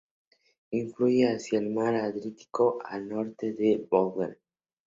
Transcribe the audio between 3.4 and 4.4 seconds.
de Vlorë.